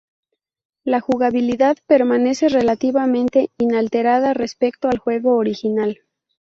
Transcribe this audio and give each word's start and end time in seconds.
La 0.83 0.99
jugabilidad 0.99 1.77
permanece 1.85 2.49
relativamente 2.49 3.51
inalterada 3.59 4.33
respecto 4.33 4.87
al 4.87 4.97
juego 4.97 5.35
original. 5.35 5.99